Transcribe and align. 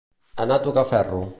Anar 0.45 0.57
a 0.61 0.63
tocar 0.69 0.87
ferro. 0.95 1.23